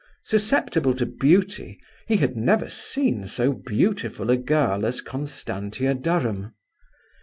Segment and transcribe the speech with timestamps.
[0.23, 6.55] Susceptible to beauty, he had never seen so beautiful a girl as Constantia Durham.